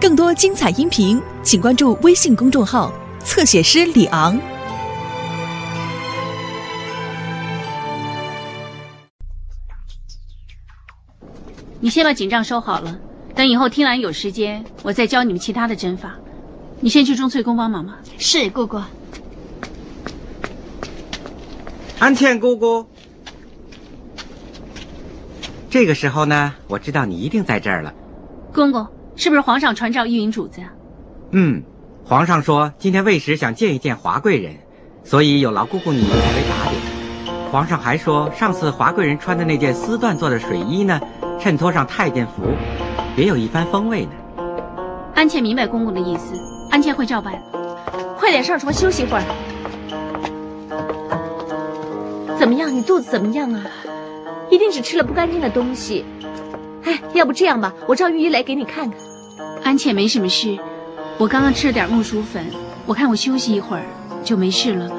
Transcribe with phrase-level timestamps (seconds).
[0.00, 4.38] 更多精彩音频，请关注微信公众号“侧写师李昂”。
[11.80, 12.96] 你先把锦帐收好了，
[13.34, 16.14] 等以后听兰有时间，我再教你们其他的针法。
[16.78, 17.98] 你先去钟翠宫帮忙吧。
[18.18, 18.80] 是姑姑。
[21.98, 22.86] 安茜姑姑，
[25.68, 27.92] 这个时候呢，我知道你一定在这儿了。
[28.54, 28.86] 公公，
[29.18, 30.70] 是不是皇上传召御营主子啊？
[31.32, 31.64] 嗯，
[32.04, 34.54] 皇上说今天未时想见一见华贵人，
[35.02, 36.80] 所以有劳姑姑你代为打点。
[37.50, 41.00] 皇上还说，上次华贵人穿的那件丝缎做的水衣呢，
[41.40, 42.44] 衬托上太监服，
[43.16, 44.12] 别有一番风味呢。
[45.16, 46.34] 安茜明白公公的意思，
[46.70, 47.42] 安茜会照办。
[48.16, 49.24] 快点上床休息会儿。
[52.38, 52.72] 怎么样？
[52.72, 53.66] 你肚子怎么样啊？
[54.48, 56.04] 一定是吃了不干净的东西。
[56.84, 58.96] 哎，要不这样吧，我叫御医来给你看看。
[59.62, 60.58] 安茜没什么事，
[61.18, 62.44] 我刚刚吃了点木薯粉，
[62.86, 63.84] 我看我休息一会儿
[64.24, 64.90] 就没事了。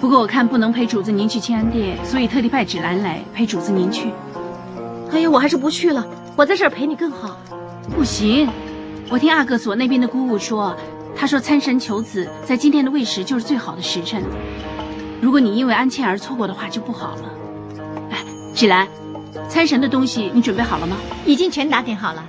[0.00, 4.10] 不过我看不能陪主子您去清安殿，所以特地派芷兰来陪主子您去。
[5.12, 7.36] 哎呀，我还是不去了，我在这儿陪你更好。
[7.96, 8.48] 不行，
[9.10, 10.74] 我听阿哥所那边的姑姑说，
[11.14, 14.22] 她说参神求子在今天的未时就是最好的时辰。
[15.20, 17.22] 如果你因为安茜而错过的话，就不好了。
[18.10, 18.88] 哎，芷兰，
[19.48, 20.96] 参神的东西你准备好了吗？
[21.26, 22.24] 已经全打点好了。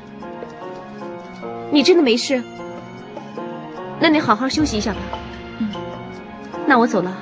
[1.72, 2.44] 你真的没事？
[4.00, 5.00] 那你好好休息一下吧。
[5.60, 5.70] 嗯，
[6.68, 7.16] 那我走了。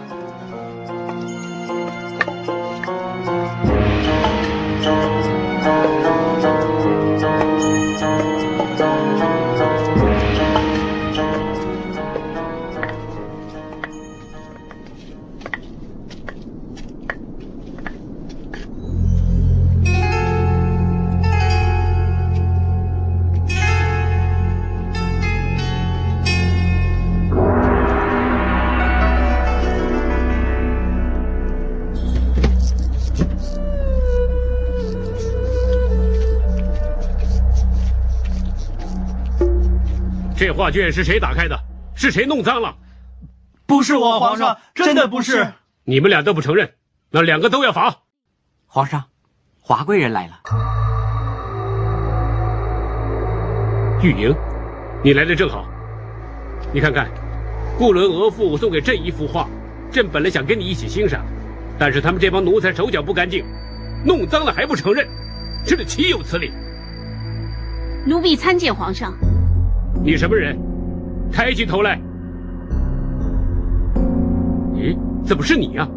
[40.70, 41.60] 画卷是谁打开的？
[41.96, 42.76] 是谁弄脏了？
[43.66, 45.52] 不是我，皇上，真的不是。
[45.84, 46.74] 你们俩都不承认，
[47.10, 47.96] 那两个都要罚。
[48.68, 49.06] 皇上，
[49.60, 50.40] 华贵人来了。
[54.04, 54.32] 玉莹，
[55.04, 55.66] 你来的正好。
[56.72, 57.10] 你看看，
[57.76, 59.50] 顾伦额驸送给朕一幅画，
[59.92, 61.26] 朕本来想跟你一起欣赏，
[61.80, 63.44] 但是他们这帮奴才手脚不干净，
[64.06, 65.08] 弄脏了还不承认，
[65.66, 66.54] 真的岂有此理！
[68.06, 69.12] 奴婢参见皇上。
[70.04, 70.58] 你什么人？
[71.32, 72.02] 抬起头来！
[74.74, 75.88] 咦，怎么是你呀？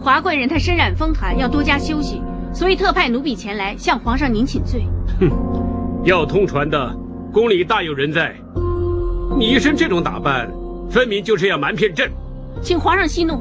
[0.00, 2.22] 华贵人他身染风寒，要多加休息，
[2.52, 4.86] 所以特派奴婢前来向皇上您请罪。
[5.20, 5.30] 哼，
[6.04, 6.96] 要通传的
[7.32, 8.34] 宫里大有人在，
[9.38, 10.50] 你一身这种打扮，
[10.88, 12.10] 分明就是要瞒骗朕。
[12.62, 13.40] 请皇上息怒，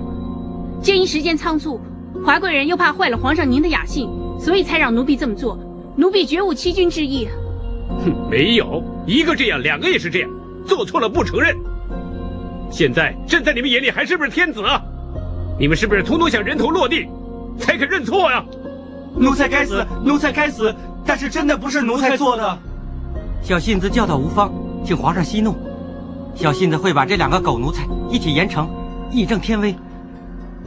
[0.82, 1.80] 鉴于时间仓促，
[2.26, 5.58] 华贵人又怕坏了皇上您的雅兴，所以才让奴婢这么做。
[5.96, 7.28] 奴婢绝无欺君之意。
[8.06, 10.30] 哼，没有一个这样，两个也是这样，
[10.66, 11.56] 做错了不承认。
[12.72, 14.82] 现在朕在你们眼里还是不是天子啊？
[15.60, 17.08] 你们是不是统统想人头落地，
[17.60, 18.44] 才肯认错呀？
[19.16, 20.74] 奴才该死，奴才该死，
[21.06, 22.58] 但是真的不是奴才做的。
[23.44, 24.52] 小信子教导无方，
[24.84, 25.56] 请皇上息怒。
[26.34, 28.68] 小信子会把这两个狗奴才一起严惩，
[29.12, 29.76] 以正天威。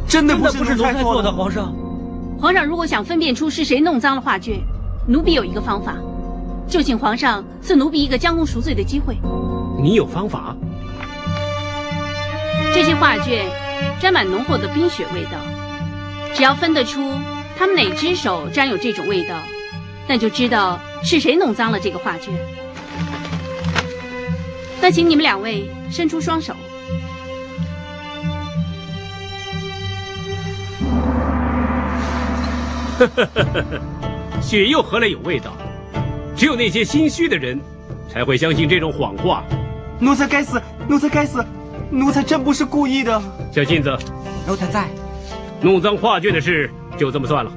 [0.07, 1.75] 真的不是奴才做的，皇上。
[2.39, 4.61] 皇上如果想分辨出是谁弄脏了画卷，
[5.09, 5.97] 奴婢有一个方法。
[6.69, 9.17] 就请皇上赐奴婢一个将功赎罪的机会。
[9.83, 10.55] 你有方法？
[12.75, 13.47] 这些画卷
[14.01, 15.39] 沾满浓厚的冰雪味道，
[16.35, 17.01] 只要分得出
[17.57, 19.37] 他们哪只手沾有这种味道，
[20.07, 22.35] 那就知道是谁弄脏了这个画卷。
[24.83, 26.55] 那请你们两位伸出双手。
[34.43, 35.57] 雪又何来有味道？
[36.37, 37.59] 只有那些心虚的人，
[38.13, 39.43] 才会相信这种谎话。
[39.99, 41.45] 奴才该死，奴才该死，
[41.91, 43.21] 奴才真不是故意的。
[43.51, 43.97] 小镜子，
[44.47, 44.87] 奴才在。
[45.63, 47.51] 弄脏画卷的事就这么算了。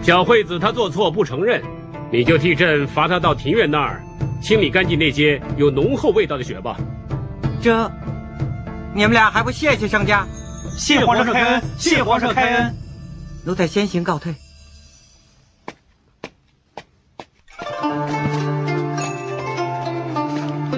[0.00, 1.60] 小惠子她做错不承认，
[2.12, 4.00] 你就替朕罚她到庭院那儿，
[4.40, 6.76] 清理干净那些有浓厚味道的雪吧。
[7.60, 7.90] 这，
[8.94, 10.24] 你们俩还不谢谢商家？
[10.76, 12.74] 谢皇上开恩，谢皇上开恩。
[13.44, 14.32] 奴才先行告退。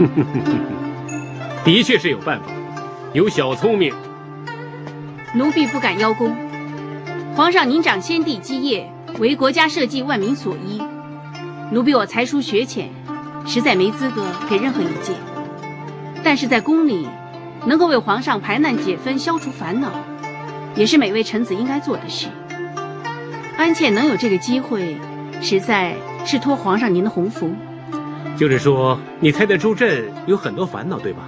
[1.64, 2.46] 的确是有办法，
[3.12, 3.92] 有小聪明。
[5.34, 6.34] 奴婢不敢邀功。
[7.34, 10.80] 皇上您掌先帝基业，为国家社稷万民所依。
[11.70, 12.88] 奴婢我才疏学浅，
[13.46, 15.14] 实在没资格给任何意见。
[16.24, 17.06] 但是在宫里，
[17.66, 19.90] 能够为皇上排难解纷、消除烦恼，
[20.74, 22.26] 也是每位臣子应该做的事。
[23.56, 24.96] 安茜能有这个机会，
[25.42, 25.94] 实在
[26.24, 27.50] 是托皇上您的鸿福。
[28.40, 31.24] 就是说，你猜得出朕有很多烦恼，对吧？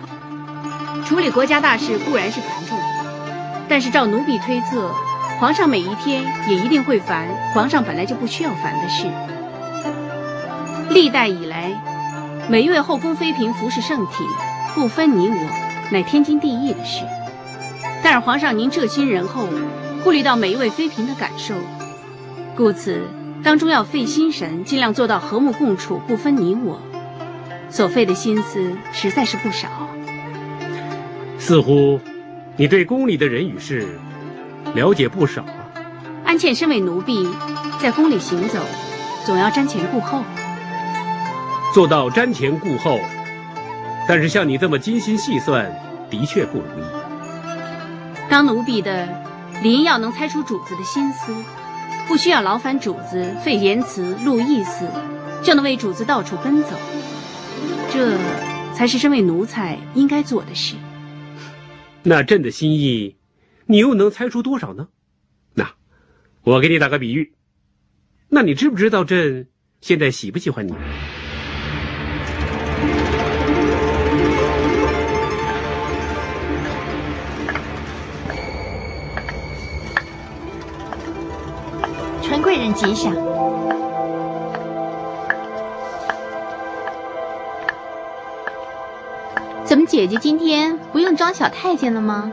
[1.05, 2.79] 处理国家大事固然是繁重，
[3.69, 4.91] 但是照奴婢推测，
[5.39, 9.07] 皇上每一天也一定会烦皇上本来就不需要烦的事。
[10.89, 11.71] 历代以来，
[12.49, 14.25] 每一位后宫妃嫔服侍圣体，
[14.75, 15.51] 不分你我，
[15.91, 17.05] 乃天经地义的事。
[18.03, 19.47] 但是皇上您这心仁厚，
[20.03, 21.55] 顾虑到每一位妃嫔的感受，
[22.57, 23.03] 故此
[23.45, 26.81] 当中要费心神，尽量做到和睦共处，不分你我。
[27.73, 29.69] 所费的心思实在是不少。
[31.39, 31.99] 似乎，
[32.57, 33.99] 你对宫里的人与事
[34.75, 35.73] 了解不少啊。
[36.27, 37.27] 安茜身为奴婢，
[37.81, 38.59] 在宫里行走，
[39.25, 40.23] 总要瞻前顾后。
[41.73, 43.01] 做到瞻前顾后，
[44.07, 45.73] 但是像你这么精心细算，
[46.11, 48.29] 的确不容易。
[48.29, 49.09] 当奴婢的，
[49.63, 51.35] 理要能猜出主子的心思，
[52.07, 54.87] 不需要劳烦主子费言辞露意思，
[55.43, 56.77] 就能为主子到处奔走。
[57.93, 58.17] 这
[58.75, 60.77] 才是身为奴才应该做的事。
[62.03, 63.17] 那朕的心意，
[63.67, 64.89] 你又能猜出多少呢？
[65.53, 65.73] 那，
[66.43, 67.35] 我给你打个比喻。
[68.31, 69.49] 那你知不知道朕
[69.83, 70.73] 现在喜不喜欢你？
[82.23, 83.32] 传贵人吉祥。
[89.73, 92.31] 怎么，姐姐今天不用装小太监了吗？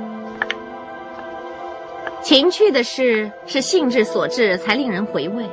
[2.21, 5.45] 情趣的事是兴致所致，才令人回味。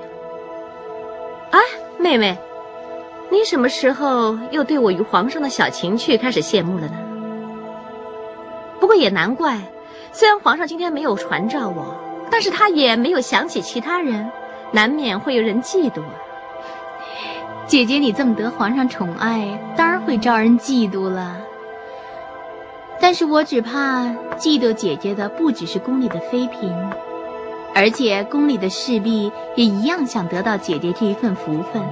[1.53, 1.61] 啊，
[1.97, 2.37] 妹妹，
[3.31, 6.99] 你什么时候又对我与皇上的小情趣开始羡慕了呢？
[8.81, 9.57] 不过也难怪，
[10.11, 11.95] 虽然皇上今天没有传召我，
[12.33, 14.29] 但是他也没有想起其他人，
[14.73, 16.11] 难免会有人嫉妒啊。
[17.69, 21.43] 姐姐，你这么得皇上宠爱，当然会招人嫉妒了。
[23.01, 24.05] 但是我只怕
[24.37, 26.73] 嫉妒姐姐的不只是宫里的妃嫔，
[27.75, 31.83] 而且宫里的侍婢也一样想得到姐姐这一份福分。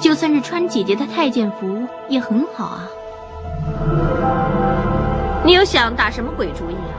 [0.00, 2.88] 就算是穿姐姐的太监服也很好啊。
[5.44, 6.94] 你又想打什么鬼主意啊？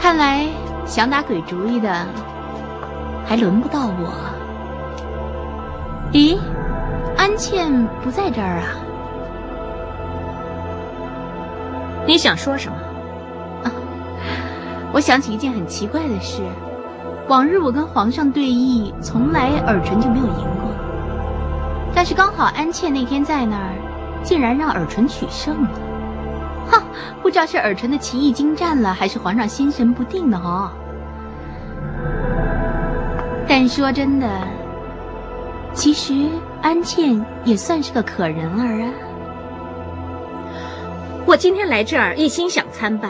[0.00, 0.46] 看来
[0.84, 2.06] 想打鬼主意的
[3.24, 4.12] 还轮不到我。
[6.12, 6.38] 咦，
[7.16, 8.83] 安茜不在这儿啊？
[12.06, 12.76] 你想说什么？
[13.64, 13.72] 啊，
[14.92, 16.42] 我想起一件很奇怪的事。
[17.28, 20.70] 往日我跟皇上对弈，从来尔淳就没有赢过。
[21.94, 23.72] 但是刚好安茜那天在那儿，
[24.22, 25.70] 竟然让尔淳取胜了。
[26.70, 26.82] 哈，
[27.22, 30.38] 不知道是尔淳的棋艺精湛了，还是皇上心神不定呢？
[30.44, 30.70] 哦。
[33.48, 34.26] 但说真的，
[35.72, 36.28] 其实
[36.60, 38.90] 安茜也算是个可人儿啊。
[41.26, 43.08] 我今天来这儿一心想参拜，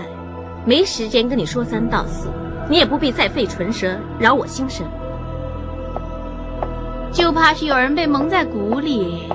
[0.64, 2.28] 没时间跟你说三道四，
[2.70, 4.86] 你也不必再费唇舌扰我心神。
[7.10, 9.28] 就怕是有人被蒙在鼓里。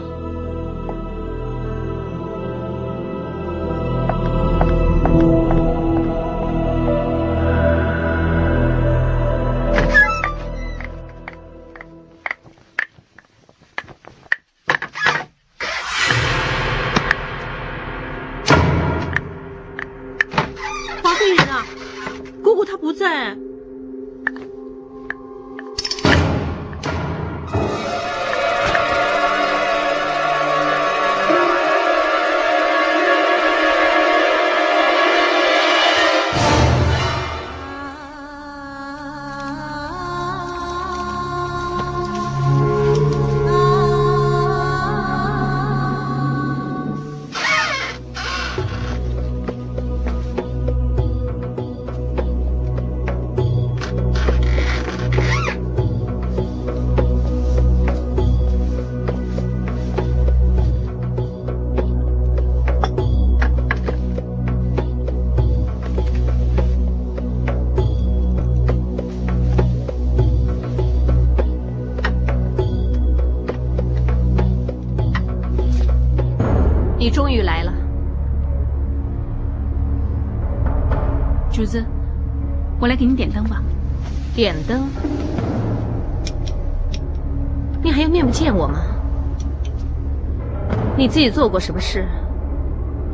[91.00, 92.06] 你自己做过什么事，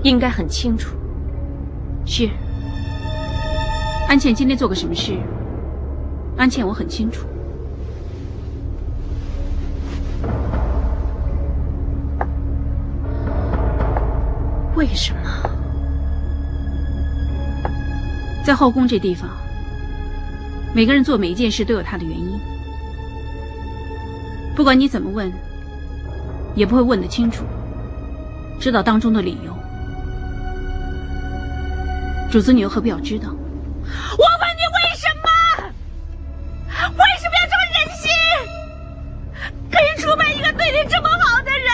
[0.02, 0.98] 应该很清楚。
[2.04, 2.28] 是，
[4.10, 5.16] 安茜今天做过什么事？
[6.36, 7.28] 安茜我很清楚。
[14.76, 15.20] 为什么？
[18.44, 19.30] 在后宫这地方，
[20.74, 22.40] 每个人做每一件事都有他的原因。
[24.56, 25.32] 不管你怎么问，
[26.56, 27.46] 也不会问得清楚，
[28.60, 29.54] 知道当中的理由。
[32.32, 33.30] 主子，你又何必要知道？
[33.30, 33.38] 我问
[33.86, 35.28] 你为什么？
[36.90, 38.10] 为什么要这么忍心？
[39.72, 41.70] 可以出卖一个对你这么好的人，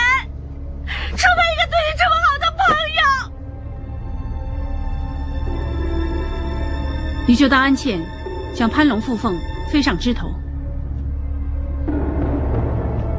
[1.16, 2.60] 出卖一个对你这么好的朋
[2.98, 3.02] 友？
[7.26, 8.00] 你就当安茜
[8.54, 9.36] 想攀龙附凤，
[9.70, 10.28] 飞上枝头。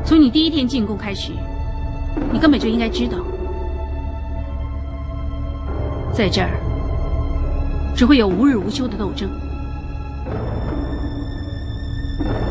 [0.05, 1.32] 从你第一天进宫开始，
[2.32, 3.17] 你根本就应该知道，
[6.13, 6.51] 在这儿
[7.96, 9.29] 只会有无日无休的斗争。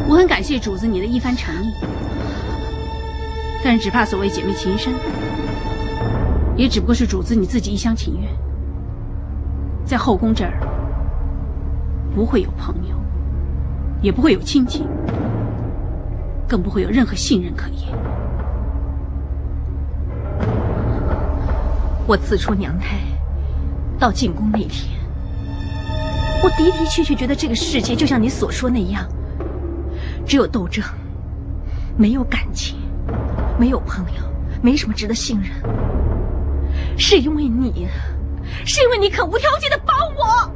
[0.09, 1.73] 我很感谢主子你的一番诚意，
[3.65, 4.93] 但是只怕所谓姐妹情深，
[6.57, 8.29] 也只不过是主子你自己一厢情愿。
[9.87, 10.53] 在后宫这儿，
[12.15, 12.97] 不会有朋友，
[14.03, 14.87] 也不会有亲情。
[16.49, 17.89] 更不会有任何信任可言。
[22.07, 22.99] 我自出娘胎
[24.03, 24.99] 到进宫那天，
[26.43, 29.07] 我的的确确觉得这个世界就像你所说那样，
[30.27, 30.85] 只有斗争，
[31.97, 32.77] 没有感情，
[33.57, 34.23] 没有朋友，
[34.61, 35.53] 没什么值得信任。
[36.99, 37.87] 是因为你，
[38.67, 40.53] 是因为你肯无条件的帮我，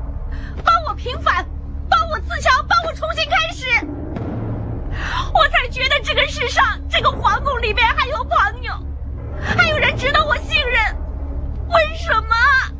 [0.65, 1.47] 帮我平反，
[1.89, 3.65] 帮我自强，帮我重新开始。
[5.33, 8.73] 我才觉得这个世上，这个皇宫里面还有朋友，
[9.57, 10.97] 还有人值得我信任。
[11.69, 12.76] 为什么？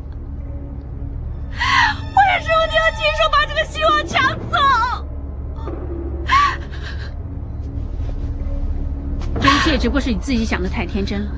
[2.27, 4.59] 为什么你要亲手把这个希望抢走？
[9.41, 11.31] 这一切只不过是你自己想的太天真了。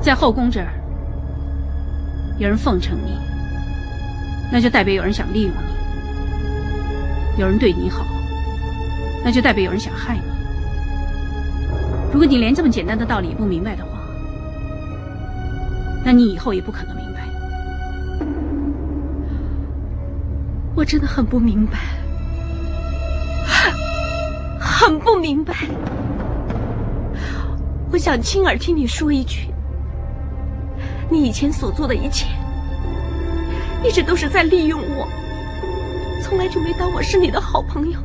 [0.00, 0.72] 在后宫这儿，
[2.38, 3.18] 有人奉承你，
[4.52, 5.58] 那就代表有人想利用你；
[7.40, 8.06] 有人对你好。
[9.24, 10.22] 那就代表有人想害你。
[12.12, 13.98] 如果你连这么简单的道理也不明白的话，
[16.04, 17.07] 那你以后也不可能明。
[20.78, 21.76] 我真的很不明白，
[24.60, 25.52] 很不明白。
[27.90, 29.52] 我想亲耳听你说一句：
[31.10, 32.28] 你以前所做的一切，
[33.82, 35.08] 一直都是在利用我，
[36.22, 37.98] 从来就没当我是你的好朋友。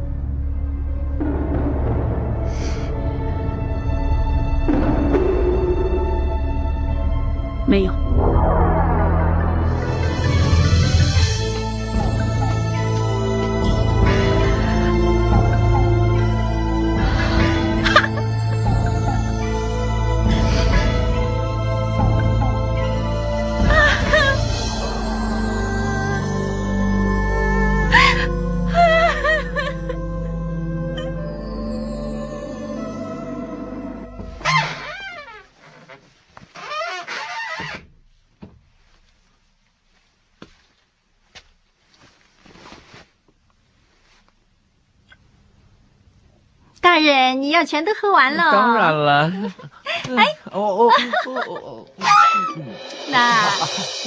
[47.33, 48.51] 你要全都喝完了。
[48.51, 49.31] 当然了。
[50.17, 50.91] 哎，哦哦
[51.27, 51.85] 哦哦哦。
[53.09, 53.19] 那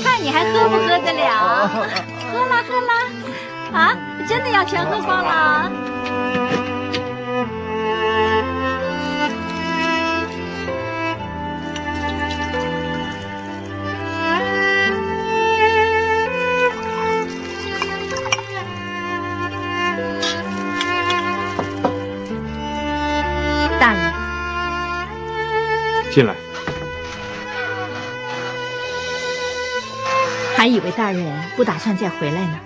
[0.03, 1.69] 看你还喝不喝得了？
[2.33, 2.93] 喝啦喝啦！
[3.73, 3.97] 啊，
[4.29, 5.71] 真的要全喝光了？
[26.17, 26.35] 进来。
[30.57, 32.59] 还以为大人不打算再回来呢。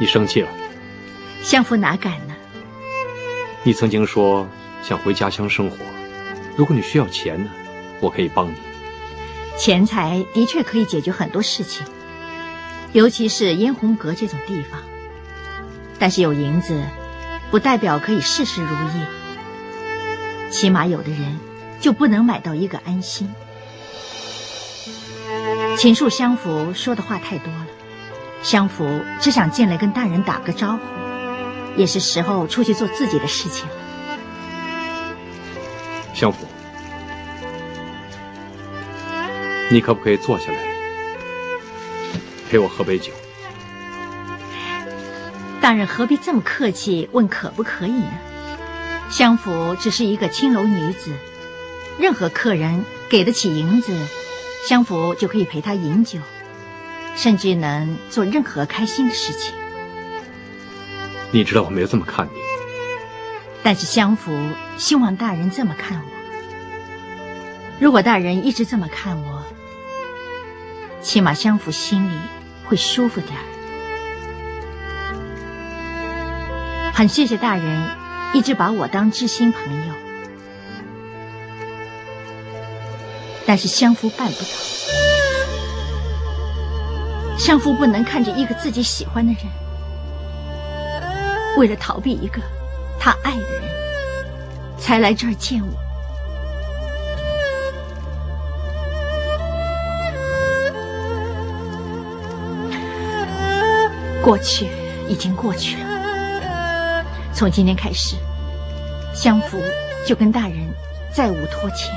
[0.00, 0.48] 你生气了？
[1.42, 2.34] 相府哪敢呢？
[3.64, 4.48] 你曾经说
[4.82, 5.76] 想回家乡生活，
[6.56, 7.50] 如果你需要钱呢，
[8.00, 8.54] 我可以帮你。
[9.58, 11.86] 钱财的确可以解决很多事情，
[12.94, 14.80] 尤其是嫣红阁这种地方。
[15.98, 16.82] 但是有银子。
[17.50, 19.04] 不代表可以事事如意，
[20.52, 21.40] 起码有的人
[21.80, 23.28] 就不能买到一个安心。
[25.78, 27.66] 秦树相府说的话太多了，
[28.42, 30.80] 相府只想进来跟大人打个招呼。
[31.74, 33.74] 也是时候出去做自己的事情了。
[36.12, 36.46] 相府，
[39.70, 40.58] 你可不可以坐下来，
[42.50, 43.10] 陪我喝杯酒？
[45.62, 47.08] 大人何必这么客气？
[47.12, 48.12] 问可不可以呢？
[49.12, 51.12] 相府只是一个青楼女子，
[51.98, 53.94] 任何客人给得起银子，
[54.66, 56.18] 相府就可以陪他饮酒，
[57.14, 59.52] 甚至能做任何开心的事情。
[61.30, 62.30] 你知道我没有这么看你，
[63.62, 64.34] 但是相府
[64.78, 66.04] 希望大人这么看我。
[67.78, 69.44] 如果大人一直这么看我，
[71.02, 72.16] 起码相府心里
[72.64, 73.44] 会舒服点儿。
[76.94, 77.90] 很谢谢大人
[78.34, 79.94] 一直把我当知心朋友，
[83.46, 84.48] 但是相夫办不到。
[87.38, 89.42] 相夫不能看着一个自己喜欢的人，
[91.58, 92.40] 为了逃避一个
[92.98, 93.62] 他爱的人，
[94.78, 95.72] 才来这儿见我。
[104.22, 104.68] 过去
[105.08, 105.91] 已经过去了，
[107.42, 108.14] 从今天开始，
[109.12, 109.60] 相府
[110.06, 110.58] 就跟大人
[111.12, 111.92] 再无拖欠。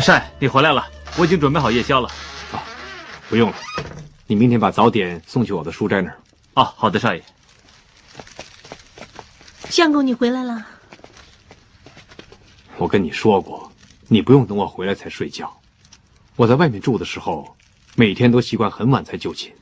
[0.00, 0.86] 善，你回来了，
[1.18, 2.08] 我已经准备好夜宵了。
[2.52, 2.62] 啊，
[3.28, 3.56] 不用了，
[4.28, 6.16] 你明天把早点送去我的书斋那儿。
[6.56, 7.22] 啊，好的，少爷。
[9.68, 10.66] 相公，你回来了。
[12.78, 13.70] 我跟你说过，
[14.08, 15.60] 你不用等我回来才睡觉。
[16.34, 17.54] 我在外面住的时候，
[17.94, 19.52] 每天都习惯很晚才就寝。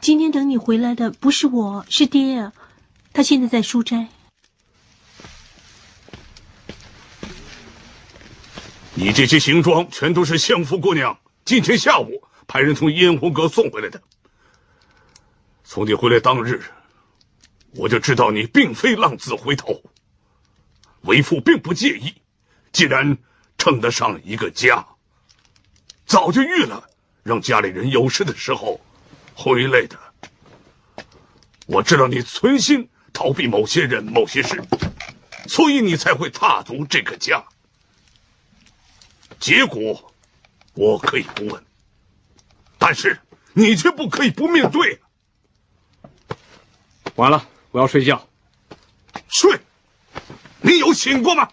[0.00, 2.54] 今天等你回来的不是我，是爹啊，
[3.12, 4.08] 他现在在书斋。
[8.94, 14.00] 你这些行装全都是相夫姑娘今天下午派人从燕红阁送回来的。
[15.68, 16.62] 从你回来当日，
[17.72, 19.82] 我就知道你并非浪子回头。
[21.02, 22.14] 为父并不介意，
[22.70, 23.18] 既然
[23.58, 24.86] 称得上一个家，
[26.06, 26.88] 早就预了
[27.24, 28.80] 让家里人有事的时候
[29.34, 29.98] 回来的。
[31.66, 34.62] 我知道你存心逃避某些人、某些事，
[35.48, 37.44] 所以你才会踏足这个家。
[39.40, 40.12] 结果，
[40.74, 41.64] 我可以不问，
[42.78, 43.20] 但是
[43.52, 45.00] 你却不可以不面对。
[47.16, 48.28] 完了，我要睡觉。
[49.28, 49.58] 睡？
[50.60, 51.48] 你有醒过吗？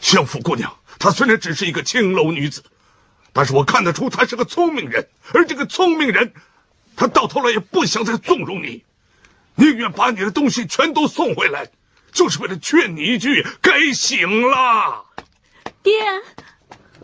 [0.00, 2.62] 相府姑娘，她虽然只是一个青楼女子，
[3.32, 6.32] 但是我看得出她是个聪明人，而这个聪明人，
[6.94, 8.84] 她到头来也不想再纵容你，
[9.56, 11.68] 宁愿把你的东西全都送回来，
[12.12, 15.06] 就是为了劝你一句：该醒了。
[15.82, 15.92] 爹，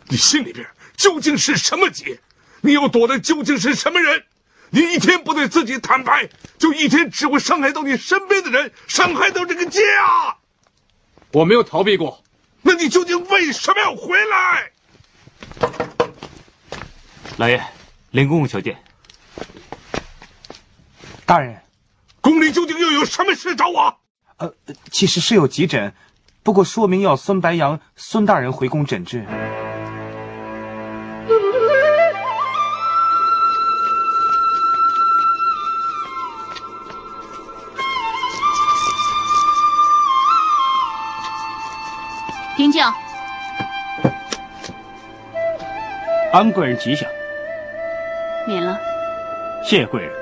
[0.09, 0.65] 你心里边
[0.97, 2.21] 究竟是什么结？
[2.61, 4.25] 你又躲的究竟是什么人？
[4.71, 6.29] 你一天不对自己坦白，
[6.59, 9.81] 就一天只会伤害到你身边的人，伤害到这个家。
[11.33, 12.23] 我没有逃避过，
[12.63, 14.71] 那你究竟为什么要回来？
[17.37, 17.63] 老爷，
[18.11, 18.83] 林公公求见。
[21.27, 21.61] 大人，
[22.21, 23.99] 宫里究竟又有什么事找我？
[24.37, 24.55] 呃，
[24.91, 25.95] 其实是有急诊。
[26.43, 29.27] 不过，说明要孙白杨孙大人回宫诊治。
[46.33, 47.09] 安贵人吉祥。
[48.47, 48.79] 免了。
[49.65, 50.13] 谢谢贵人。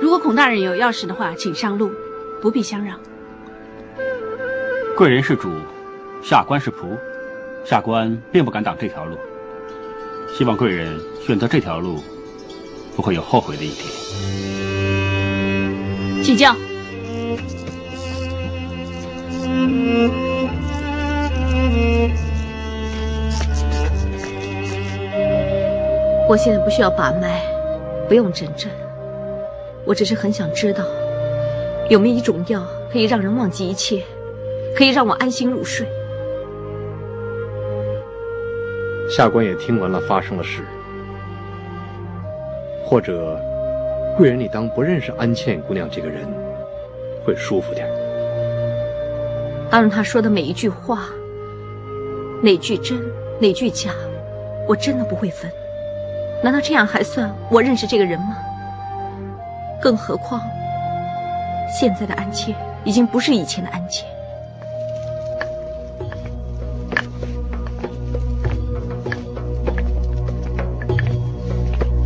[0.00, 1.92] 如果孔大人有要事的话，请上路。
[2.40, 2.98] 不必相让。
[4.96, 5.48] 贵人是主，
[6.24, 6.98] 下官是仆，
[7.64, 9.16] 下官并不敢挡这条路。
[10.36, 12.02] 希望贵人选择这条路，
[12.96, 13.86] 不会有后悔的一天。
[16.24, 16.52] 起轿。
[26.32, 27.42] 我现在不需要把脉，
[28.08, 28.70] 不用诊症，
[29.84, 30.82] 我只是很想知道。
[31.90, 34.02] 有没有一种药可以让人忘记一切，
[34.74, 35.86] 可以让我安心入睡？
[39.10, 40.62] 下官也听闻了发生的事，
[42.82, 43.38] 或者
[44.16, 46.26] 贵人你当不认识安茜姑娘这个人，
[47.26, 47.86] 会舒服点。
[49.70, 51.10] 当然，他说的每一句话，
[52.40, 52.98] 哪句真，
[53.38, 53.90] 哪句假，
[54.66, 55.52] 我我真的不会分。
[56.42, 58.36] 难道这样还算我认识这个人吗？
[59.80, 60.40] 更何况，
[61.76, 64.06] 现在的安茜已经不是以前的安茜。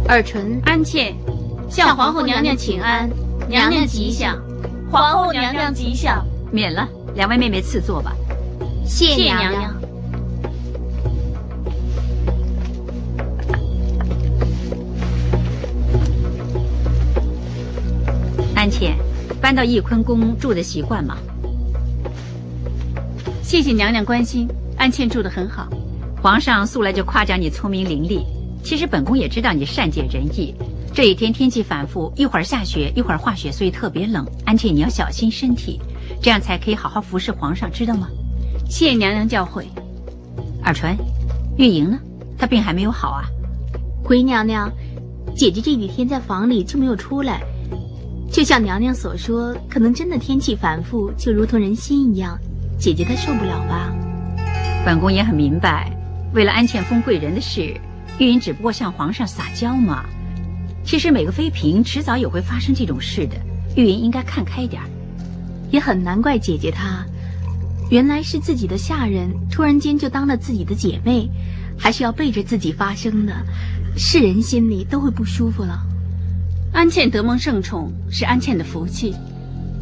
[0.09, 1.15] 尔淳、安茜，
[1.69, 3.11] 向皇后娘娘请安，
[3.49, 4.39] 娘娘吉祥，
[4.91, 6.25] 皇后娘娘吉祥。
[6.53, 8.13] 免了，两位妹妹赐座吧。
[8.85, 9.86] 谢娘娘。
[18.67, 18.97] 安茜，
[19.41, 21.17] 搬到翊坤宫住的习惯吗？
[23.41, 25.69] 谢谢娘娘关心，安茜住的很好。
[26.21, 28.25] 皇上素来就夸奖你聪明伶俐，
[28.65, 30.53] 其实本宫也知道你善解人意。
[30.93, 34.27] 这几天天气反复，一会儿下雪，一会儿化雪，所以特别冷。
[34.45, 35.81] 安茜，你要小心身体，
[36.21, 38.09] 这样才可以好好服侍皇上，知道吗？
[38.69, 39.63] 谢娘娘教诲。
[40.65, 40.97] 尔淳，
[41.57, 42.01] 玉莹呢？
[42.37, 43.23] 她病还没有好啊？
[44.03, 44.69] 回娘娘，
[45.37, 47.41] 姐姐这几天在房里就没有出来。
[48.31, 52.39] 就像娘娘所说，可能真的天气反复，就如同人心一样，
[52.79, 53.93] 姐姐她受不了吧？
[54.85, 55.91] 本宫也很明白，
[56.35, 57.75] 为了安茜封贵人的事，
[58.19, 60.05] 玉莹只不过向皇上撒娇嘛。
[60.85, 63.37] 其实每个妃嫔迟早也会发生这种事的，
[63.75, 64.83] 玉莹应该看开点
[65.71, 67.05] 也很难怪姐姐她，
[67.91, 71.29] 原来是自己的下人，突然间就当了自己的姐妹，
[71.79, 73.35] 还是要背着自己发生的，
[73.97, 75.81] 世人心里都会不舒服了。
[76.77, 79.15] 安茜得蒙圣宠是安茜的福气，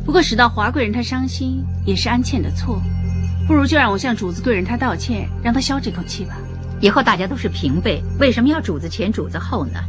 [0.06, 2.80] 不过使到华贵人她伤心也是安茜的错，
[3.48, 6.36] 不如就让我向主子贵人她道歉，让她消这口气吧。
[6.80, 9.80] 以后大家都是平辈，为什么要主子前主子后呢？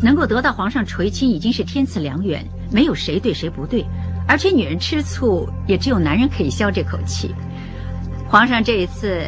[0.00, 3.84] 能够得到皇上垂青已经是天赐良缘，没有谁对谁不对。
[4.28, 7.34] 而且女人吃醋也只有男人可以消这口气。
[8.28, 9.24] 皇上这一次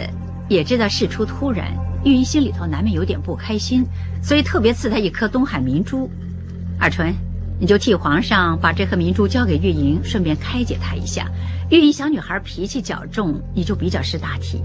[0.49, 3.85] 也知道事出突然，玉莹心里头难免有点不开心，
[4.23, 6.09] 所以特别赐她一颗东海明珠。
[6.81, 7.15] 尔淳，
[7.59, 11.27] 你就替皇上把这颗明珠交给玉莹，顺便开解她一下。
[11.71, 14.61] 玉莹小女孩脾气较重，你就比较识大体。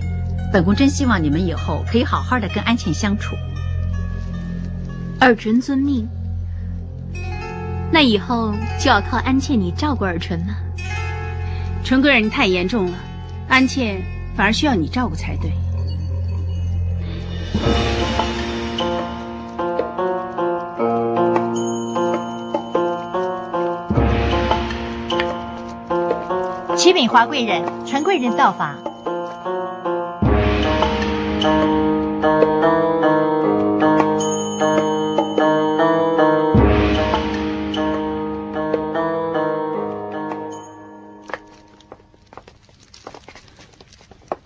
[0.54, 3.36] 本宫真希望你们以后可以好好的跟安茜相处。
[5.20, 6.08] 尔淳遵命。
[7.92, 10.54] 那以后就要靠安茜你照顾尔淳了。
[11.84, 12.98] 纯贵人太严重了，
[13.48, 14.02] 安茜
[14.36, 15.52] 反而需要你照顾才对。
[26.92, 28.76] 启禀华贵人，陈贵人到访。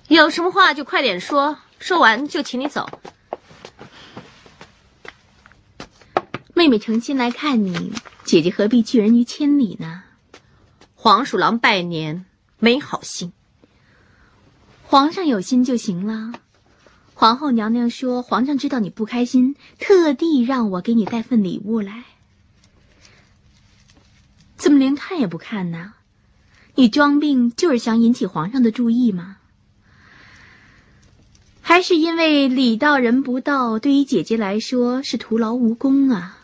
[0.08, 2.88] 有什么话就快点说，说完就请你走。
[6.54, 7.92] 妹妹诚心来看你，
[8.24, 10.04] 姐姐何必拒人于千里呢？
[10.94, 12.26] 黄鼠狼拜年，
[12.66, 13.32] 没好心。
[14.82, 16.32] 皇上有心就行了。
[17.14, 22.06] 皇后娘娘说，皇上知道你不开心，特地让我给你带份礼物来。
[24.58, 25.94] 怎么连看也不看呢？
[26.74, 29.38] 你装病就是想引起皇上的注意吗？
[31.62, 36.40] 还是因为礼到人不到，对于姐姐来说是徒劳无功啊？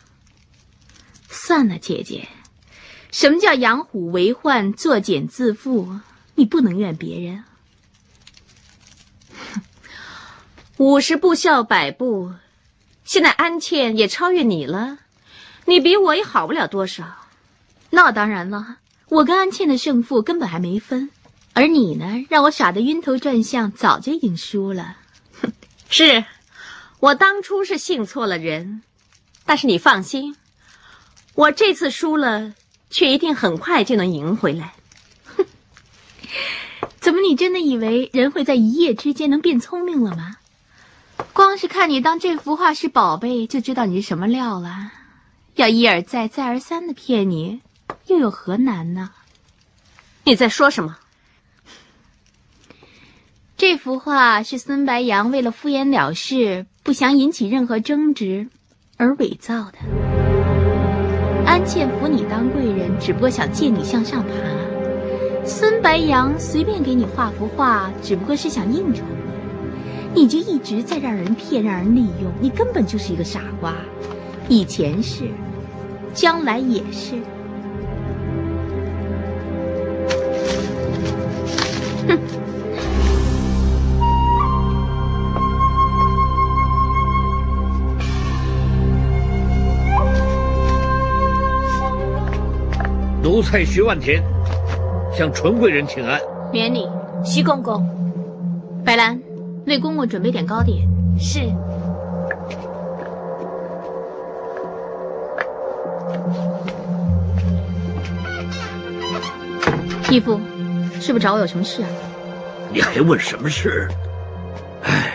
[1.30, 2.28] 算了，姐姐。
[3.10, 6.00] 什么叫养虎为患，作茧自缚？
[6.42, 7.44] 你不能怨别人。
[10.78, 12.34] 五十步笑百步，
[13.06, 14.98] 现在安茜也超越你了，
[15.66, 17.28] 你比我也好不了多少。
[17.92, 18.78] 那当然了，
[19.10, 21.12] 我跟安茜的胜负根本还没分，
[21.54, 24.98] 而你呢，让我耍得晕头转向，早就已经输了。
[25.90, 26.26] 是，
[27.00, 28.82] 我当初是信错了人，
[29.46, 30.36] 但是你放心，
[31.36, 32.56] 我这次输了。
[32.94, 34.74] 却一定很快就能赢回来。
[37.12, 40.38] 哼，怎么你真的以为人会在一夜之间能变聪明了吗？
[41.34, 44.94] 光是看你当这幅画是宝贝，就知道你是什么料了。
[45.56, 47.60] 要一而再、再而三的骗你，
[48.08, 49.10] 又有何难呢？
[50.24, 50.98] 你在说什么？
[53.58, 58.48] 这幅画是孙白杨为了敷衍了事，不想引起任何争执
[58.96, 59.80] 而伪造的。
[61.46, 64.61] 安茜扶你当贵人，只不过想借你向上爬。
[65.44, 69.04] 孙白杨随便给你画幅画，只不过是想应酬
[70.14, 73.74] 你，你就一直在让人骗，让人利用，你根本就是一个傻瓜，
[74.48, 75.26] 以前是，
[76.14, 77.16] 将来也是。
[82.08, 82.18] 哼！
[93.22, 94.31] 奴才徐万田。
[95.14, 96.20] 向纯贵人请安。
[96.52, 96.88] 免礼，
[97.24, 97.86] 徐公公。
[98.84, 99.22] 白兰，
[99.66, 100.88] 为公公准备点糕点。
[101.20, 101.40] 是。
[110.10, 110.40] 义父，
[111.00, 111.88] 是不是找我有什么事啊？
[112.74, 113.88] 你还问什么事？
[114.84, 115.14] 唉，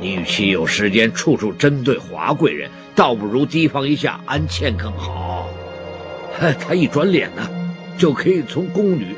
[0.00, 5.46] 你与其有时间处处针对华贵人，倒不如提防一下安茜更好。
[6.58, 7.48] 她一转脸呢，
[7.96, 9.14] 就可以从宫女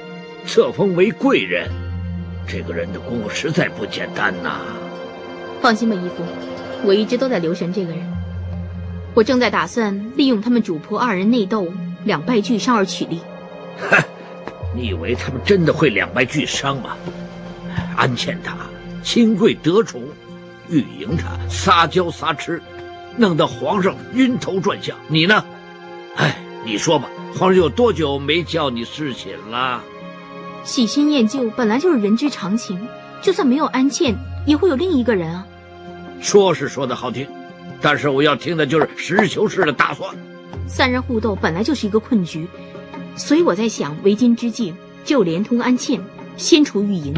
[0.46, 1.70] 册封为贵人。
[2.46, 4.60] 这个人的功夫实在不简单呐。
[5.62, 6.24] 放心吧，义父，
[6.84, 8.00] 我一直都在留神这个人。
[9.14, 11.72] 我正在打算利用他们主仆二人内斗，
[12.04, 13.20] 两败俱伤而取利。
[13.78, 14.02] 哼，
[14.74, 16.96] 你以为他们真的会两败俱伤吗？
[17.96, 18.56] 安茜她
[19.02, 20.02] 亲贵得宠，
[20.68, 22.60] 玉莹她撒娇撒痴，
[23.16, 24.96] 弄得皇上晕头转向。
[25.08, 25.44] 你呢？
[26.16, 29.82] 哎，你说吧，皇上有多久没叫你侍寝了？
[30.64, 32.88] 喜新厌旧本来就是人之常情，
[33.20, 35.46] 就算没有安茜，也会有另一个人啊。
[36.20, 37.28] 说是说的好听，
[37.82, 40.10] 但是我要听的就是实事求是的打算。
[40.66, 42.48] 三人互斗本来就是一个困局，
[43.14, 44.74] 所以我在想，为今之计
[45.04, 46.00] 就连通安茜，
[46.38, 47.14] 先除玉莹。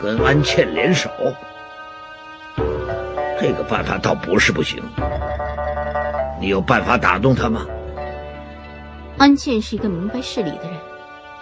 [0.00, 1.10] 跟安茜联手，
[3.40, 4.80] 这个办法倒不是不行。
[6.40, 7.66] 你有办法打动他吗？
[9.18, 10.78] 安茜是一个明白事理的人，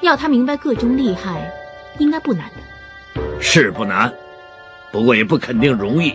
[0.04, 1.50] 要他明白个中利害，
[1.98, 3.22] 应该不难的。
[3.40, 4.12] 是不难，
[4.92, 6.10] 不过也不肯定容易。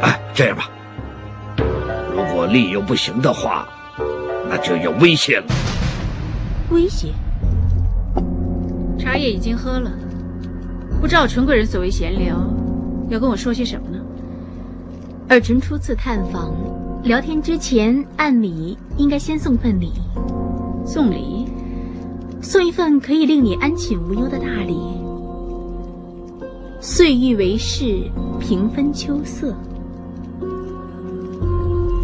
[0.00, 0.70] 哎，这样吧，
[2.10, 3.68] 如果利又不行的话，
[4.48, 5.46] 那就有威胁了。
[6.70, 7.12] 威胁？
[8.96, 9.90] 茶叶已经喝了，
[11.00, 12.36] 不知道纯贵人所谓闲聊，
[13.08, 13.98] 要跟我说些什么呢？
[15.28, 16.54] 尔臣初次探访，
[17.02, 19.92] 聊天之前，按理应该先送份礼。
[20.86, 21.46] 送礼？
[22.40, 24.78] 送一份可以令你安寝无忧的大礼。
[26.80, 29.52] 岁玉为氏，平分秋色。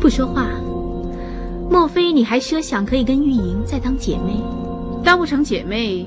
[0.00, 0.48] 不说话，
[1.70, 4.42] 莫非你还奢想可以跟玉莹再当姐妹？
[5.04, 6.06] 当不成姐妹。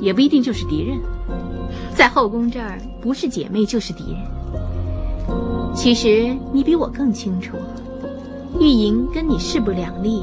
[0.00, 0.96] 也不一定就是敌人，
[1.92, 5.74] 在后宫这儿，不是姐妹就是敌人。
[5.74, 7.56] 其实你比我更清楚，
[8.60, 10.22] 玉莹跟你势不两立，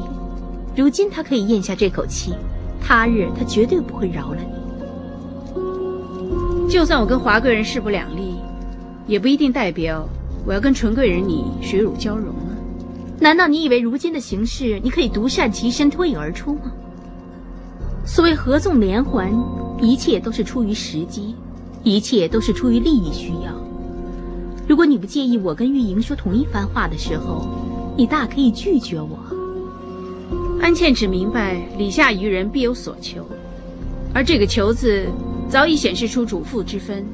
[0.75, 2.33] 如今他可以咽下这口气，
[2.81, 4.47] 他日他绝对不会饶了你。
[6.69, 8.35] 就算我跟华贵人势不两立，
[9.07, 10.07] 也不一定代表
[10.45, 12.51] 我要跟纯贵人你水乳交融啊。
[13.19, 16.71] 难道你以为如今的形势，你可以独善其身、脱颖而出吗？
[18.05, 19.31] 所谓合纵连环。
[19.81, 21.35] 一切都是出于时机，
[21.83, 23.53] 一切都是出于利益需要。
[24.67, 27.45] 如果你不介意我跟玉莹说同一番话的时候，
[27.97, 29.19] 你大可以拒绝我。
[30.61, 33.25] 安茜只明白礼下于人必有所求，
[34.13, 35.05] 而这个“求”字
[35.49, 37.05] 早已显示出主妇之分。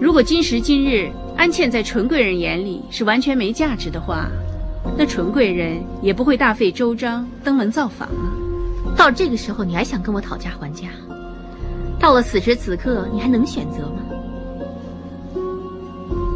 [0.00, 4.28] 如果今时今日安茜在纯贵人眼里是完全没价值的话，
[4.98, 8.32] 那纯贵人也不会大费周章登门造访了。
[8.96, 10.88] 到这个时候，你还想跟我讨价还价？
[11.98, 14.02] 到了此时此刻，你还能选择吗？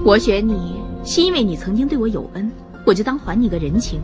[0.05, 2.51] 我选你是因为你曾经对我有恩，
[2.87, 4.01] 我就当还你个人情。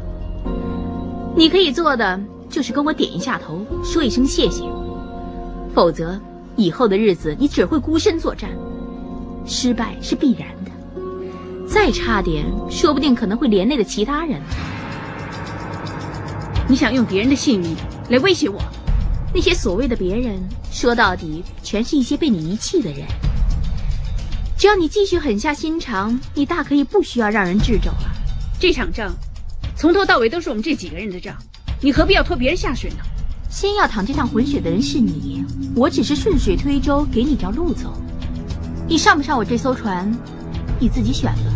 [1.37, 4.63] 你可以做的就是跟我点一下头，说一声谢谢。
[5.75, 6.21] 否则，
[6.55, 8.51] 以后的日子你只会孤身作战，
[9.45, 10.71] 失败是必然的。
[11.67, 14.41] 再差点，说不定可能会连累了其他人。
[16.69, 17.75] 你想用别人的性命
[18.09, 18.61] 来威胁我？
[19.35, 23.01] 那些所谓的别人，说到底全是一些被你遗弃的人。
[24.57, 28.13] 只要你继续狠下心肠，你大可以不需要让人掣肘了。
[28.61, 29.13] 这场仗，
[29.85, 31.37] 从头到尾都是我们这几个人的账，
[31.83, 32.97] 你何必要拖别人下水呢？
[33.51, 35.45] 先要淌这趟浑水的人是你，
[35.77, 37.93] 我只是顺水推舟，给你条路走。
[38.89, 40.11] 你上不上我这艘船，
[40.81, 41.54] 你自己选吧。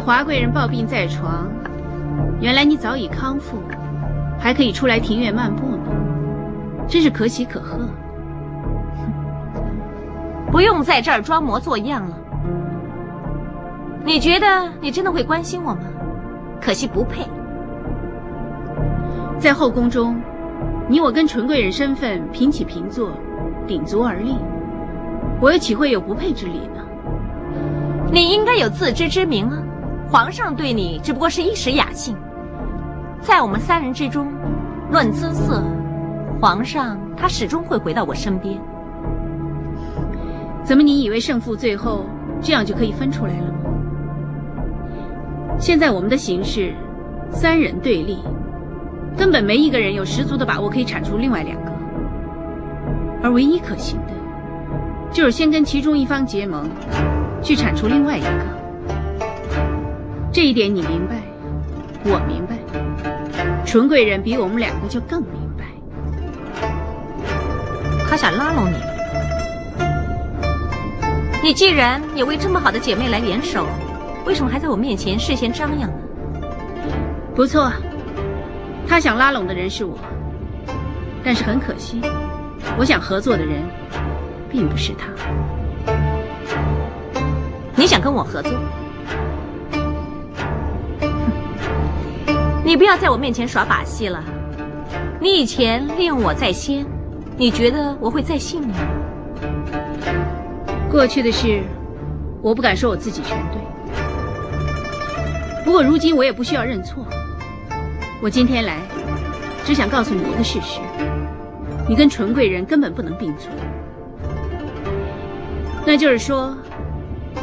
[0.00, 1.46] 华贵人抱病在床，
[2.40, 3.58] 原来你早已康复，
[4.38, 5.82] 还可以出来庭院漫步呢，
[6.88, 7.78] 真是可喜可贺。
[10.50, 12.16] 不用在这儿装模作样了。
[14.04, 14.46] 你觉得
[14.80, 15.80] 你真的会关心我吗？
[16.60, 17.26] 可惜不配。
[19.38, 20.18] 在后宫中，
[20.88, 23.10] 你我跟纯贵人身份平起平坐，
[23.66, 24.36] 鼎足而立，
[25.40, 26.82] 我又岂会有不配之理呢？
[28.10, 29.59] 你应该有自知之明啊！
[30.10, 32.16] 皇上对你只不过是一时雅兴，
[33.20, 34.26] 在我们三人之中，
[34.90, 35.62] 论姿色，
[36.40, 38.60] 皇上他始终会回到我身边。
[40.64, 42.04] 怎么你以为胜负最后
[42.40, 43.54] 这样就可以分出来了吗？
[45.60, 46.74] 现在我们的形势，
[47.30, 48.18] 三人对立，
[49.16, 51.70] 根本没一个人有十足的把握可以铲除另外两个，
[53.22, 54.12] 而唯一可行的，
[55.12, 56.68] 就是先跟其中一方结盟，
[57.40, 58.59] 去铲除另外一个。
[60.32, 61.16] 这一点你明白，
[62.04, 62.56] 我明白，
[63.66, 65.64] 纯贵人比我们两个就更明白。
[68.08, 68.76] 他想拉拢你，
[71.42, 73.66] 你既然也为这么好的姐妹来联手，
[74.24, 75.96] 为什么还在我面前事先张扬呢？
[77.34, 77.72] 不错，
[78.86, 79.98] 他想拉拢的人是我，
[81.24, 82.00] 但是很可惜，
[82.78, 83.64] 我想合作的人
[84.48, 85.08] 并不是他。
[87.74, 88.52] 你想跟我合作？
[92.70, 94.22] 你不要在我面前耍把戏了。
[95.20, 96.86] 你以前利用我在先，
[97.36, 98.72] 你觉得我会再信你？
[100.88, 101.64] 过去的事，
[102.40, 103.60] 我不敢说我自己全对。
[105.64, 107.04] 不过如今我也不需要认错。
[108.22, 108.76] 我今天来，
[109.64, 110.78] 只想告诉你一个事实：
[111.88, 113.52] 你跟纯贵人根本不能并存。
[115.84, 116.56] 那就是说，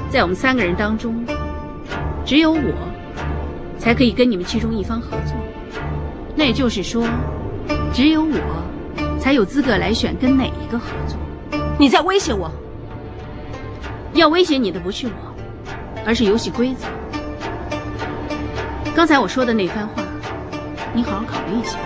[0.10, 1.22] 在我们三个人当中，
[2.24, 2.97] 只有我。
[3.78, 5.36] 才可以跟你们其中一方合作，
[6.36, 7.08] 那也就是说，
[7.94, 11.18] 只有我才有资格来选跟哪一个合作。
[11.80, 12.52] 你在威胁我？
[14.14, 15.36] 要威胁你的不是我，
[16.06, 16.88] 而是游戏规则。
[18.96, 20.04] 刚才我说的那番话，
[20.94, 21.78] 你好好考虑一下。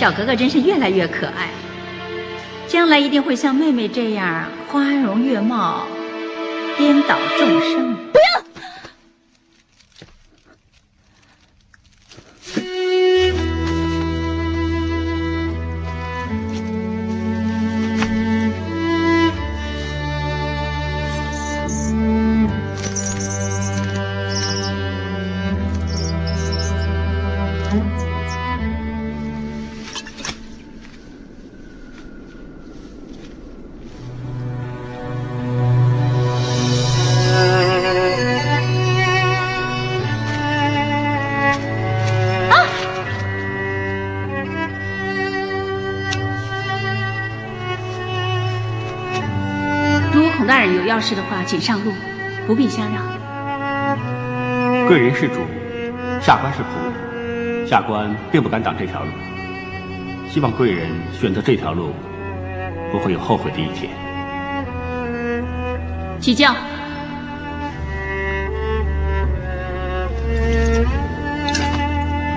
[0.00, 1.50] 小格格真是越来越可爱，
[2.66, 5.86] 将来一定会像妹妹这样花容月貌，
[6.78, 7.94] 颠倒众生。
[8.10, 8.49] 不要！
[51.00, 51.94] 要事的话，请上路，
[52.46, 53.02] 不必相让。
[54.86, 55.36] 贵人是主，
[56.20, 59.10] 下官是仆，下官并不敢挡这条路。
[60.28, 61.94] 希望贵人选择这条路，
[62.92, 63.90] 不会有后悔的一天。
[66.20, 66.54] 起轿。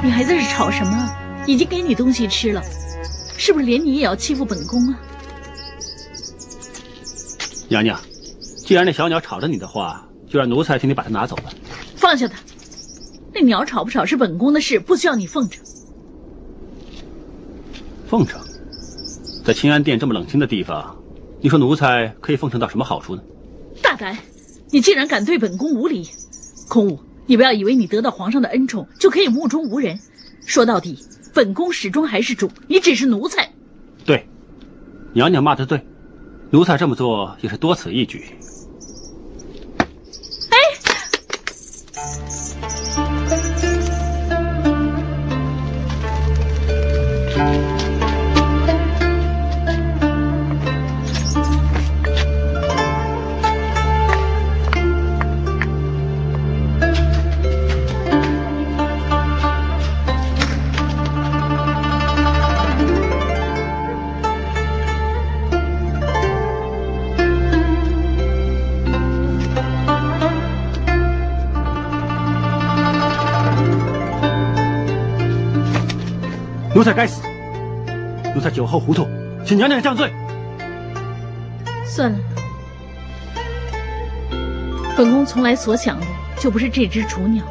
[0.01, 1.15] 你还在这吵什么？
[1.45, 2.63] 已经给你东西吃了，
[3.37, 4.97] 是不是连你也要欺负本宫啊？
[7.67, 7.99] 娘娘。
[8.63, 11.51] 既然那小鸟吵着你的话，就让奴才替你把它拿走吧。
[11.97, 12.39] 放下它，
[13.33, 15.61] 那鸟吵不吵是本宫的事，不需要你奉承。
[18.07, 18.39] 奉承，
[19.43, 20.97] 在清安殿这么冷清的地方，
[21.41, 23.21] 你说奴才可以奉承到什么好处呢？
[23.81, 24.17] 大胆！
[24.71, 26.07] 你竟然敢对本宫无礼！
[26.69, 29.99] 空武，你不要以为你得到皇上的恩宠就可以目中无人。
[30.45, 30.97] 说到底，
[31.33, 33.51] 本宫始终还是主，你只是奴才。
[34.05, 34.25] 对，
[35.13, 35.85] 娘娘骂的对，
[36.49, 38.23] 奴才这么做也是多此一举。
[76.83, 77.21] 奴才该死，
[78.35, 79.07] 奴才酒后糊涂，
[79.45, 80.11] 请娘娘降罪。
[81.85, 82.19] 算了，
[84.97, 86.05] 本宫从来所想的
[86.37, 87.41] 就不是这只雏鸟，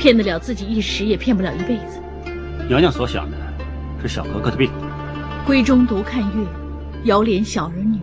[0.00, 2.02] 骗得了自己一时，也骗不了一辈子。
[2.66, 3.36] 娘娘所想的
[4.00, 4.68] 是小格格的病。
[5.46, 6.44] 闺中独看月，
[7.04, 8.00] 遥怜小儿女。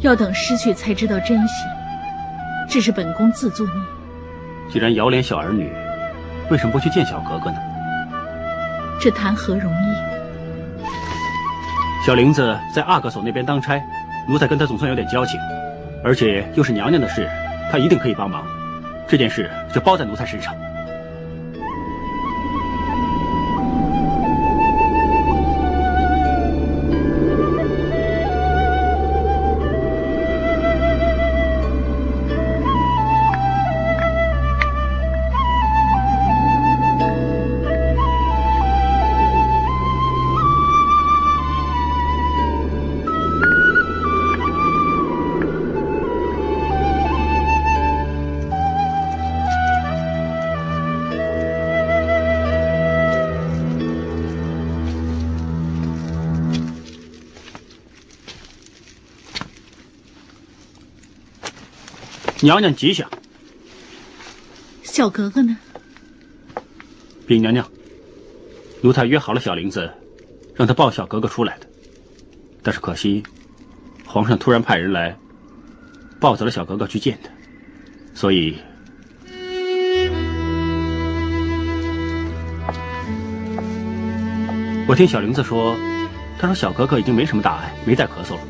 [0.00, 1.54] 要等失去才知道珍惜，
[2.68, 3.74] 这是本宫自作孽。
[4.70, 5.72] 既然遥怜小儿女，
[6.50, 7.56] 为什么不去见小格格呢？
[9.04, 10.86] 这谈何容易？
[12.06, 13.78] 小玲子在阿哥所那边当差，
[14.26, 15.38] 奴才跟她总算有点交情，
[16.02, 17.28] 而且又是娘娘的事，
[17.70, 18.42] 她一定可以帮忙。
[19.06, 20.54] 这件事就包在奴才身上。
[62.44, 63.08] 娘娘吉祥。
[64.82, 65.56] 小格格呢？
[67.26, 67.66] 禀娘娘，
[68.82, 69.90] 奴才约好了小玲子，
[70.54, 71.66] 让她抱小格格出来的。
[72.62, 73.22] 但是可惜，
[74.04, 75.16] 皇上突然派人来，
[76.20, 77.30] 抱走了小格格去见他，
[78.14, 78.58] 所以，
[84.86, 85.74] 我听小玲子说，
[86.38, 88.40] 她说小格格已经没什么大碍，没再咳嗽了，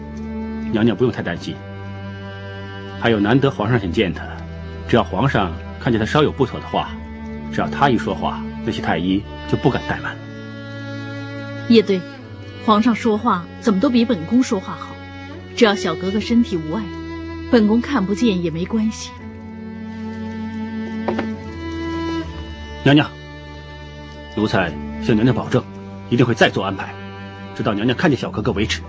[0.72, 1.54] 娘娘不用太担心。
[3.04, 4.24] 还有难得皇上想见他，
[4.88, 6.88] 只要皇上看见他稍有不妥的话，
[7.52, 11.66] 只要他一说话，那些太医就不敢怠慢了。
[11.68, 12.00] 也对，
[12.64, 14.96] 皇上说话怎么都比本宫说话好。
[15.54, 16.82] 只要小格格身体无碍，
[17.50, 19.10] 本宫看不见也没关系。
[22.84, 23.06] 娘娘，
[24.34, 25.62] 奴才向娘娘保证，
[26.08, 26.94] 一定会再做安排，
[27.54, 28.80] 直到娘娘看见小格格为止。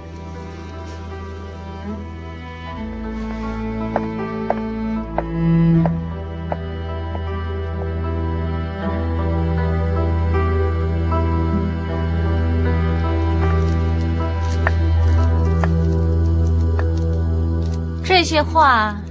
[18.36, 19.02] 些话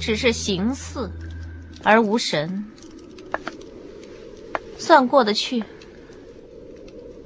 [0.00, 1.08] 只是形似，
[1.84, 2.64] 而无神，
[4.76, 5.62] 算过得去。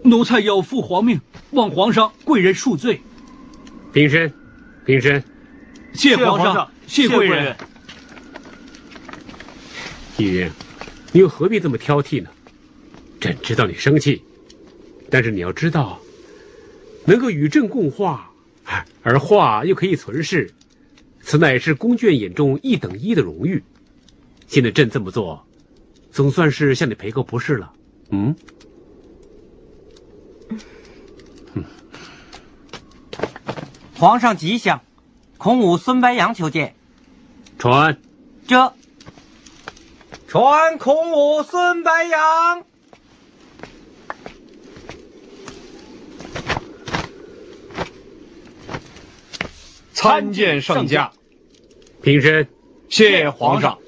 [0.02, 1.18] 奴才要负皇命，
[1.52, 3.00] 望皇上贵人恕罪。
[3.94, 4.30] 平身，
[4.84, 5.24] 平身。
[5.94, 7.56] 谢皇上，谢贵人。
[10.18, 10.50] 玉英，
[11.12, 12.28] 你又何必这么挑剔呢？
[13.18, 14.22] 朕知道你生气，
[15.08, 15.98] 但是你要知道，
[17.06, 18.30] 能够与朕共话，
[19.02, 20.52] 而话又可以存世。
[21.22, 23.64] 此乃是宫眷眼中一等一的荣誉，
[24.46, 25.46] 现在朕这么做，
[26.10, 27.72] 总算是向你赔个不是了。
[28.10, 28.36] 嗯。
[33.94, 34.82] 皇上吉祥，
[35.38, 36.74] 孔武孙白杨求见。
[37.58, 37.96] 传。
[38.48, 38.74] 这。
[40.26, 42.64] 传孔武孙白杨。
[50.02, 51.12] 参见圣驾，
[52.02, 52.48] 平身，
[52.88, 53.78] 谢皇上。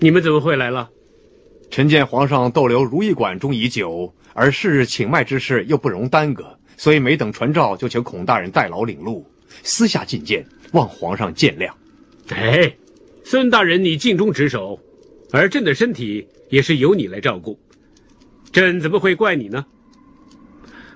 [0.00, 0.90] 你们怎么会来了？
[1.70, 9.24] 臣见皇上逗留如意馆中已久，而是日请脉之事又不容耽搁，所以没等传召，就请孔大人代劳领路，
[9.62, 11.70] 私下觐见，望皇上见谅。
[12.34, 12.76] 哎，
[13.22, 14.80] 孙大人，你尽忠职守，
[15.30, 17.56] 而朕的身体也是由你来照顾，
[18.50, 19.64] 朕怎么会怪你呢？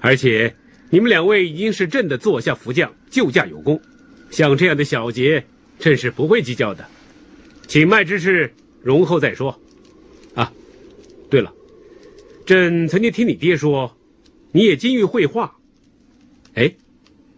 [0.00, 0.56] 而且。
[0.92, 3.80] 你们两位已经是朕的座下福将，救驾有功，
[4.30, 5.46] 像这样的小节，
[5.78, 6.84] 朕是不会计较的。
[7.68, 9.60] 请脉之事，容后再说。
[10.34, 10.52] 啊，
[11.30, 11.54] 对了，
[12.44, 13.96] 朕曾经听你爹说，
[14.50, 15.56] 你也精于绘画。
[16.54, 16.74] 哎，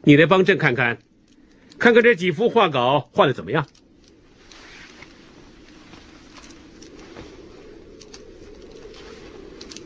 [0.03, 0.99] 你来帮朕看看，
[1.79, 3.67] 看看这几幅画稿画的怎么样？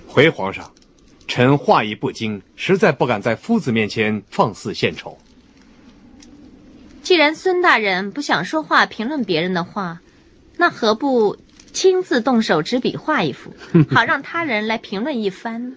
[0.07, 0.76] 回皇上。
[1.29, 5.19] 臣画艺不精，实在不敢在夫子面前放肆献丑。
[7.03, 10.01] 既然孙大人不想说话评论别人的画，
[10.57, 11.37] 那何不
[11.73, 13.53] 亲自动手执笔画一幅，
[13.91, 15.77] 好让他人来评论一番呢？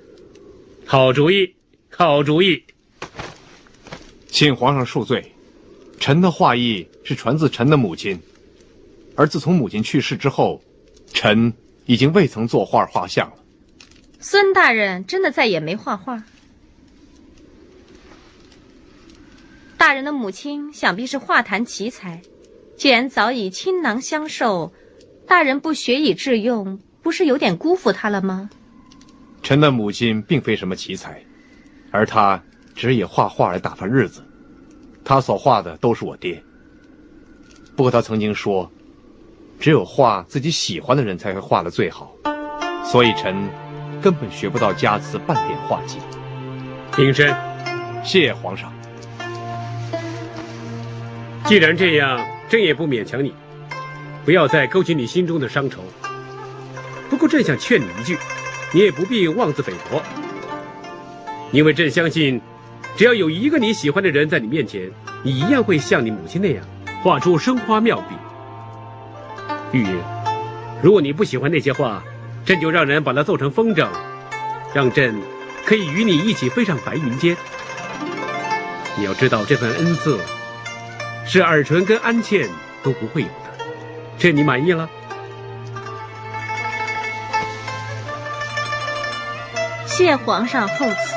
[0.86, 1.56] 好主意，
[1.90, 2.64] 好主意。
[4.28, 5.34] 请皇上恕罪，
[6.00, 8.20] 臣的画艺是传自臣的母亲，
[9.16, 10.62] 而自从母亲去世之后，
[11.12, 11.52] 臣
[11.86, 13.36] 已经未曾作画画像了。
[14.22, 16.24] 孙大人真的再也没画画。
[19.78, 22.22] 大人的母亲想必是画坛奇才，
[22.76, 24.74] 既然早已倾囊相授，
[25.26, 28.50] 大人不学以致用，不是有点辜负他了吗？
[29.42, 31.24] 臣的母亲并非什么奇才，
[31.90, 32.44] 而她
[32.76, 34.22] 只以画画来打发日子。
[35.06, 36.44] 她所画的都是我爹。
[37.74, 38.70] 不过她曾经说，
[39.62, 42.14] 只有画自己喜欢的人才会画的最好，
[42.84, 43.50] 所以臣
[44.02, 46.00] 根本学不到家慈半点画技。
[46.96, 47.36] 平身，
[48.04, 48.72] 谢皇上。
[51.46, 52.20] 既然这样，
[52.50, 53.34] 朕也不勉强你，
[54.26, 55.82] 不要再勾起你心中的伤愁。
[57.10, 58.18] 不过朕想劝你一句，
[58.72, 60.02] 你也不必妄自菲薄，
[61.52, 62.40] 因为朕相信，
[62.96, 64.92] 只要有一个你喜欢的人在你面前，
[65.24, 66.64] 你一样会像你母亲那样
[67.02, 68.16] 画出生花妙笔。
[69.72, 70.00] 玉英，
[70.84, 72.04] 如果你不喜欢那些画，
[72.50, 73.88] 朕就让人把它做成风筝，
[74.74, 75.14] 让朕
[75.68, 77.38] 可以与你一起飞上白云间。
[78.98, 80.20] 你要知道，这份恩赐
[81.28, 82.50] 是尔淳跟安茜
[82.82, 83.66] 都不会有的，
[84.18, 84.90] 朕你满意了？
[89.86, 91.16] 谢皇上厚赐。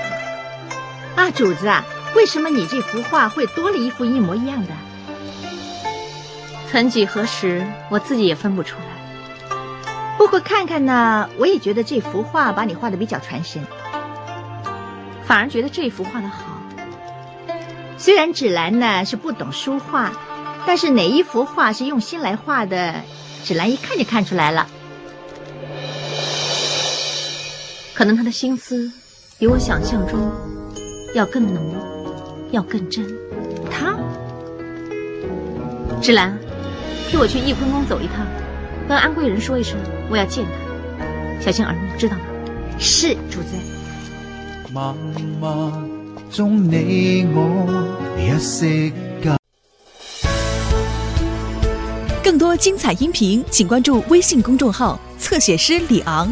[1.16, 1.82] 啊，主子啊，
[2.14, 4.68] 为什么你这幅画会多了一幅一模一样的？
[6.70, 8.91] 曾几何时，我自己也分不出来。
[10.32, 13.62] 不过看看呢，我也觉得这幅画把你画的比较传神，
[15.26, 16.58] 反而觉得这幅画的好。
[17.98, 20.10] 虽然芷兰呢是不懂书画，
[20.66, 22.94] 但是哪一幅画是用心来画的，
[23.44, 24.66] 芷兰一看就看出来了。
[27.92, 28.90] 可能他的心思
[29.38, 30.18] 比我想象中
[31.14, 31.76] 要更浓，
[32.52, 33.06] 要更真。
[33.70, 33.94] 他，
[36.00, 36.34] 芷兰，
[37.10, 38.26] 替我去翊坤宫走一趟，
[38.92, 39.74] 跟安贵人说一声，
[40.10, 40.44] 我要见
[40.98, 42.22] 他，小心耳目，知道吗？
[42.78, 43.56] 是，主子。
[44.70, 44.94] 默
[45.40, 45.72] 默
[46.30, 47.66] 中你我
[48.18, 49.34] 一息间。
[52.22, 56.30] 更多精彩音频，请关注微信公众号“侧写师李昂”。